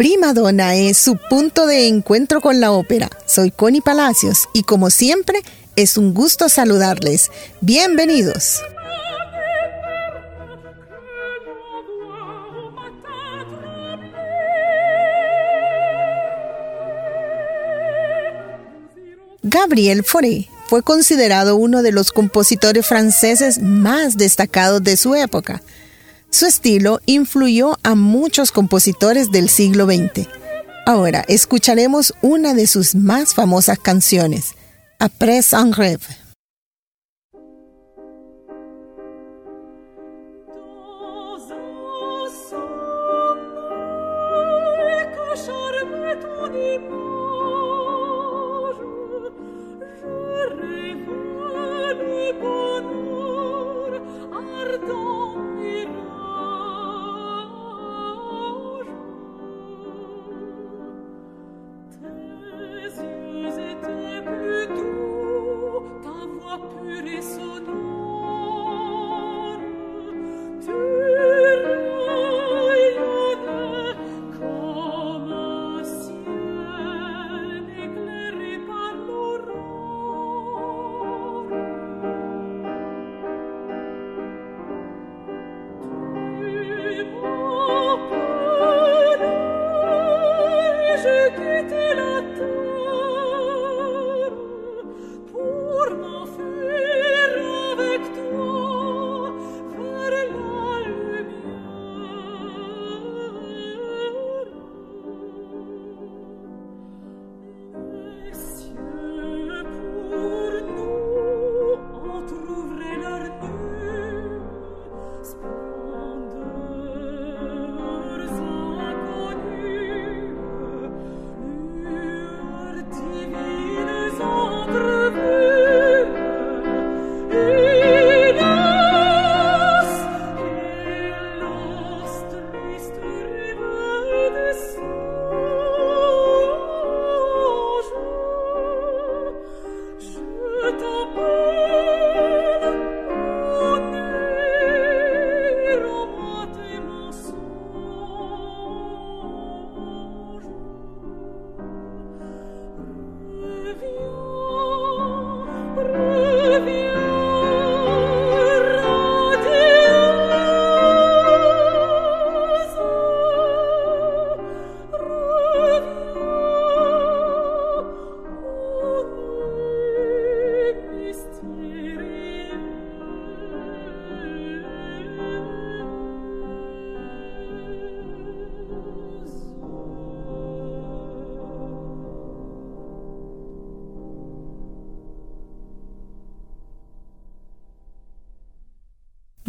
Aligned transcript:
Prima 0.00 0.32
Donna 0.32 0.76
es 0.76 0.96
su 0.96 1.18
punto 1.28 1.66
de 1.66 1.86
encuentro 1.86 2.40
con 2.40 2.58
la 2.58 2.72
ópera. 2.72 3.10
Soy 3.26 3.50
Connie 3.50 3.82
Palacios 3.82 4.48
y 4.54 4.62
como 4.62 4.88
siempre 4.88 5.42
es 5.76 5.98
un 5.98 6.14
gusto 6.14 6.48
saludarles. 6.48 7.30
Bienvenidos. 7.60 8.62
Gabriel 19.42 20.02
Fauré 20.02 20.48
fue 20.68 20.82
considerado 20.82 21.56
uno 21.56 21.82
de 21.82 21.92
los 21.92 22.10
compositores 22.10 22.86
franceses 22.86 23.58
más 23.60 24.16
destacados 24.16 24.82
de 24.82 24.96
su 24.96 25.14
época. 25.14 25.60
Su 26.30 26.46
estilo 26.46 27.00
influyó 27.06 27.76
a 27.82 27.94
muchos 27.96 28.52
compositores 28.52 29.32
del 29.32 29.48
siglo 29.48 29.86
XX. 29.86 30.28
Ahora 30.86 31.24
escucharemos 31.26 32.14
una 32.22 32.54
de 32.54 32.66
sus 32.66 32.94
más 32.94 33.34
famosas 33.34 33.78
canciones, 33.78 34.54
Après 35.00 35.54
un 35.54 35.72
rêve. 35.72 36.19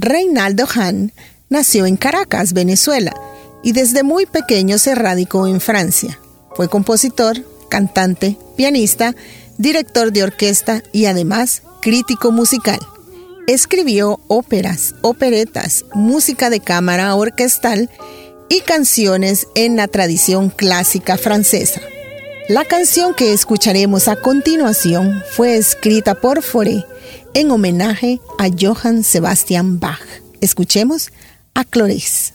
Reinaldo 0.00 0.64
Hahn 0.72 1.12
nació 1.48 1.84
en 1.84 1.96
Caracas, 1.96 2.52
Venezuela, 2.52 3.12
y 3.64 3.72
desde 3.72 4.04
muy 4.04 4.26
pequeño 4.26 4.78
se 4.78 4.94
radicó 4.94 5.48
en 5.48 5.60
Francia. 5.60 6.20
Fue 6.54 6.68
compositor, 6.68 7.44
cantante, 7.68 8.38
pianista, 8.56 9.16
director 9.56 10.12
de 10.12 10.22
orquesta 10.22 10.84
y 10.92 11.06
además 11.06 11.62
crítico 11.82 12.30
musical. 12.30 12.78
Escribió 13.48 14.20
óperas, 14.28 14.94
operetas, 15.00 15.84
música 15.94 16.48
de 16.48 16.60
cámara 16.60 17.12
orquestal 17.16 17.90
y 18.48 18.60
canciones 18.60 19.48
en 19.56 19.76
la 19.76 19.88
tradición 19.88 20.48
clásica 20.50 21.18
francesa. 21.18 21.80
La 22.48 22.64
canción 22.64 23.14
que 23.14 23.32
escucharemos 23.32 24.06
a 24.06 24.14
continuación 24.14 25.24
fue 25.32 25.56
escrita 25.56 26.14
por 26.14 26.42
Fauré 26.42 26.84
en 27.38 27.52
homenaje 27.52 28.20
a 28.36 28.48
Johann 28.48 29.04
Sebastian 29.04 29.78
Bach. 29.78 30.02
Escuchemos 30.40 31.12
a 31.54 31.64
Cloris. 31.64 32.32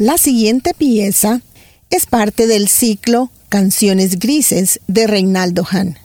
La 0.00 0.16
siguiente 0.16 0.72
pieza 0.72 1.42
es 1.90 2.06
parte 2.06 2.46
del 2.46 2.68
ciclo 2.68 3.30
Canciones 3.50 4.18
Grises 4.18 4.80
de 4.86 5.06
Reinaldo 5.06 5.62
Hahn. 5.70 5.98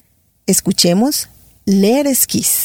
Escuchemos 0.48 1.30
Leer 1.64 2.06
Esquiz. 2.06 2.65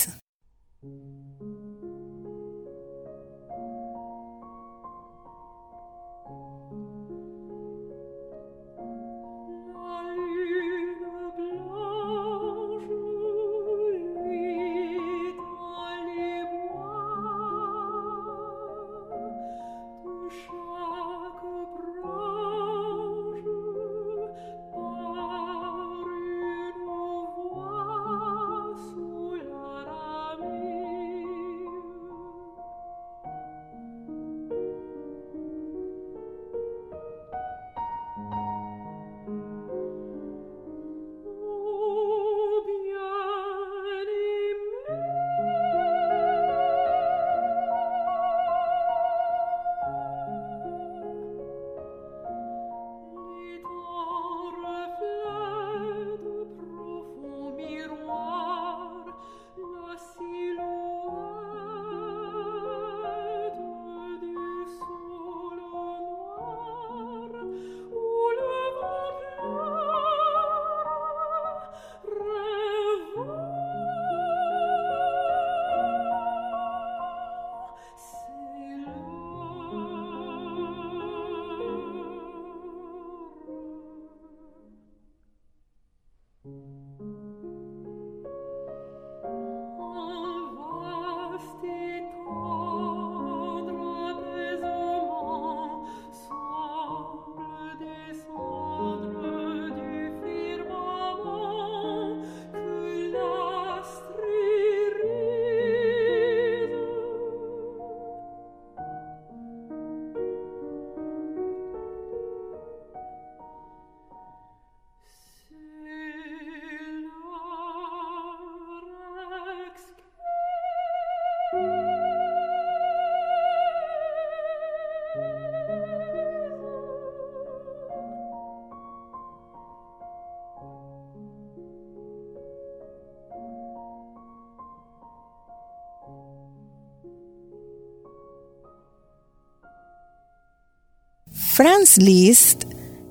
Franz 141.62 141.98
Liszt 141.98 142.64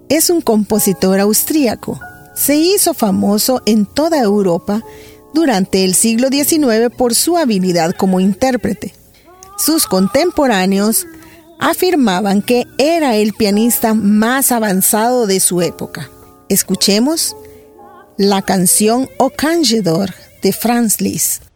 es 0.10 0.32
un 0.32 0.41
compositor 0.41 1.20
austríaco. 1.20 2.00
Se 2.34 2.56
hizo 2.56 2.96
famoso 2.96 3.62
en 3.68 3.86
toda 3.86 4.24
Europa 4.24 4.82
durante 5.36 5.86
el 5.86 5.94
siglo 5.94 6.29
XIX 6.29 6.89
por 6.98 7.13
su 7.13 7.38
habilidad 7.38 7.94
como 7.96 8.20
intérprete. 8.20 8.96
Sus 9.60 9.86
contemporáneos 9.86 11.06
afirmaban 11.60 12.41
que 12.41 12.65
era 12.79 13.18
el 13.18 13.34
pianista 13.34 13.94
más 13.94 14.51
avanzado 14.51 15.27
de 15.27 15.39
su 15.41 15.62
época. 15.62 16.10
Escuchemos 16.50 17.36
la 18.18 18.41
canción 18.41 19.10
O 19.20 19.29
Cangedor 19.29 20.10
de 20.41 20.53
Franz 20.53 21.01
Liszt. 21.01 21.49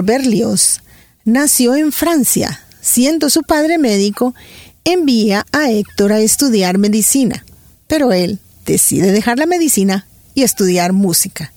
Berlioz 0.00 0.80
nació 1.26 1.74
en 1.74 1.92
Francia. 1.92 2.58
Siendo 2.80 3.28
su 3.28 3.42
padre 3.42 3.76
médico, 3.76 4.34
envía 4.84 5.44
a 5.52 5.70
Héctor 5.70 6.12
a 6.12 6.20
estudiar 6.20 6.78
medicina, 6.78 7.44
pero 7.86 8.12
él 8.12 8.38
decide 8.64 9.12
dejar 9.12 9.38
la 9.38 9.46
medicina 9.46 10.06
y 10.34 10.42
estudiar 10.42 10.94
música. 10.94 11.52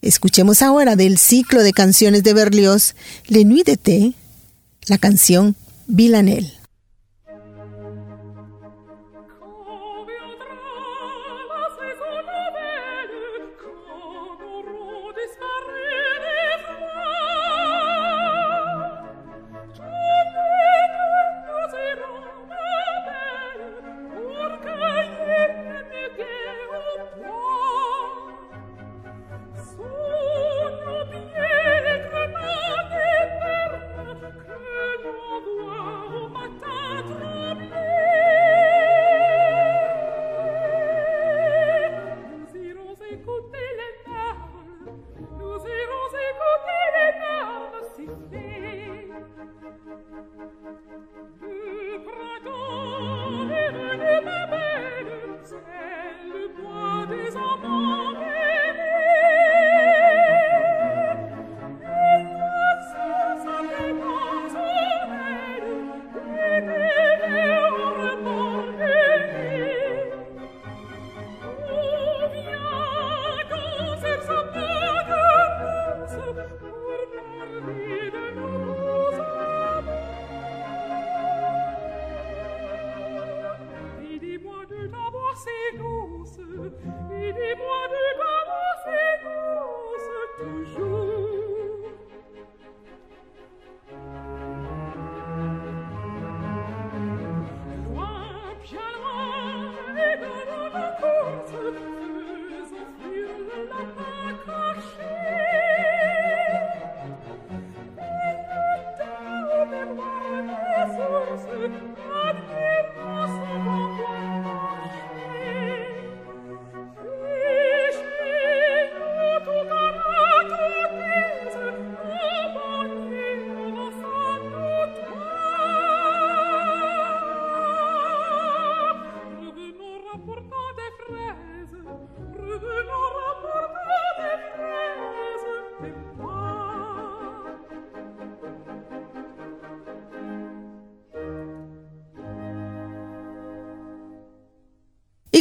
Escuchemos 0.00 0.62
ahora 0.62 0.96
del 0.96 1.18
ciclo 1.18 1.62
de 1.62 1.72
canciones 1.72 2.22
de 2.22 2.32
Berlioz, 2.32 2.94
Le 3.26 3.44
Nuit 3.44 3.66
d'été, 3.66 4.14
la 4.86 4.98
canción 4.98 5.56
Villanelle. 5.86 6.63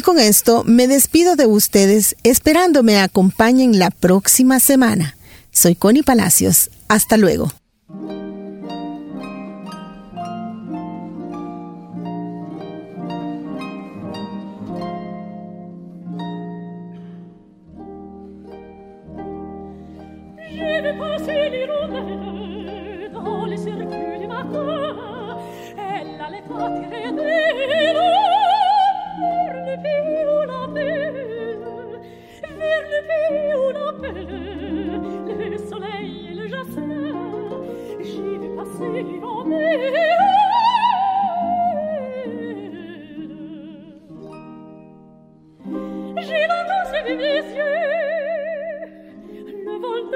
Con 0.01 0.19
esto 0.19 0.63
me 0.65 0.87
despido 0.87 1.35
de 1.35 1.45
ustedes 1.45 2.15
esperando 2.23 2.83
me 2.83 2.99
acompañen 2.99 3.77
la 3.77 3.91
próxima 3.91 4.59
semana. 4.59 5.15
Soy 5.51 5.75
Connie 5.75 6.03
Palacios. 6.03 6.71
Hasta 6.87 7.17
luego. 7.17 7.62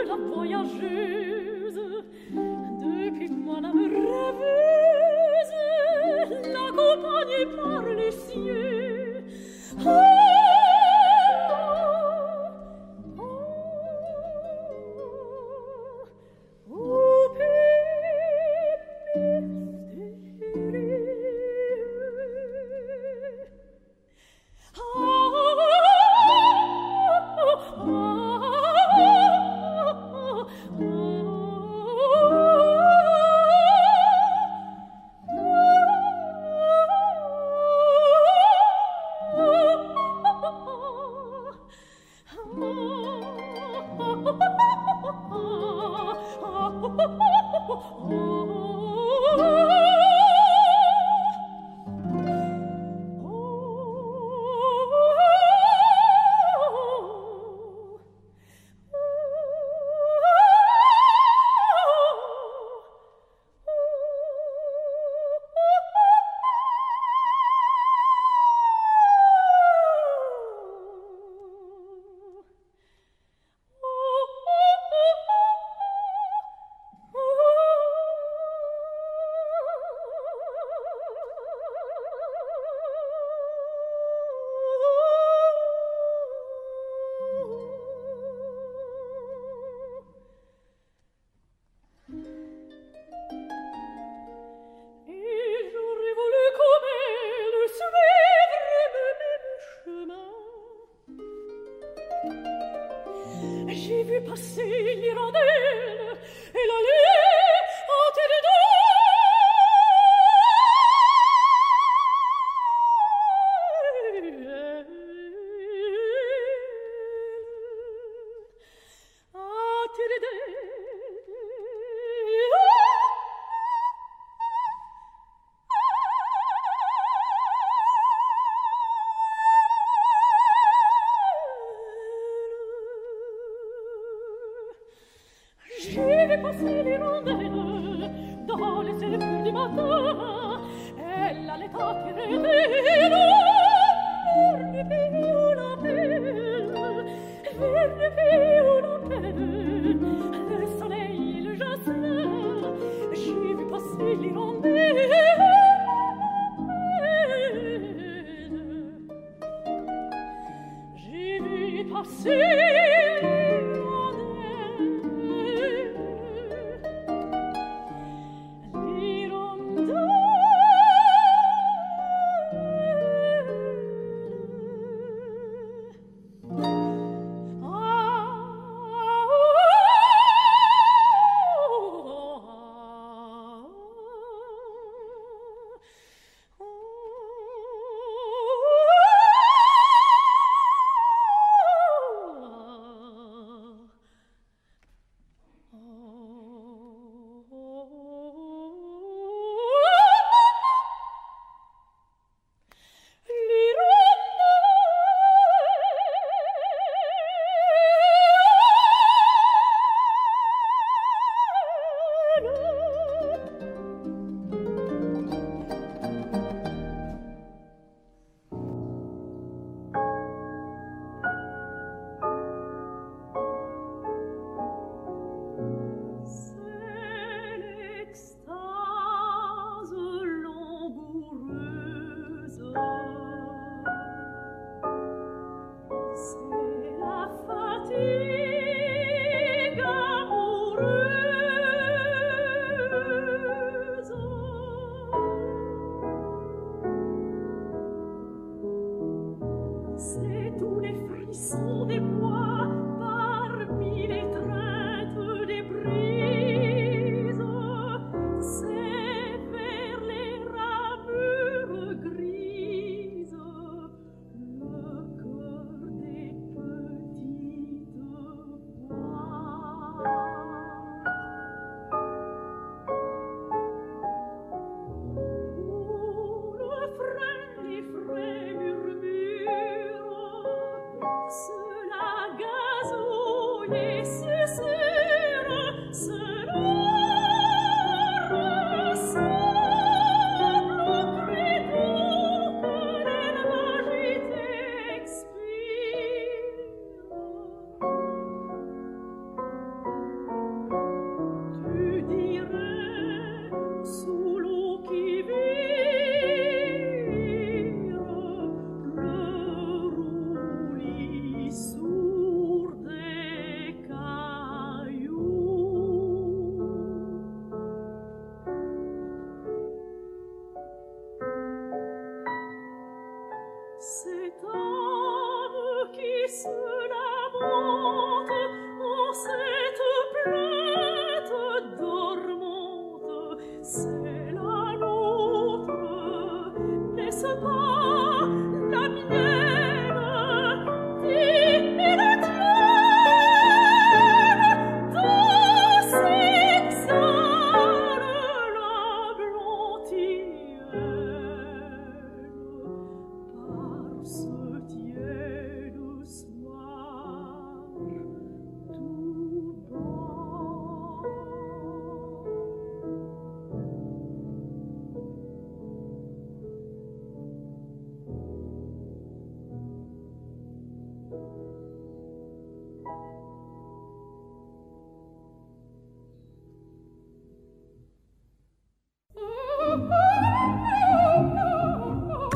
la 0.08 0.15
失 0.63 1.26